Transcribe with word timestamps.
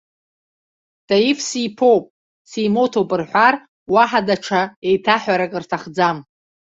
Таиф 1.07 1.39
сиԥоуп, 1.47 2.05
симоҭоуп 2.49 3.09
рҳәар, 3.19 3.55
уаҳа 3.93 4.21
даҽа 4.27 4.61
еиҭаҳәатә 4.87 5.57
рҭахӡам. 5.63 6.17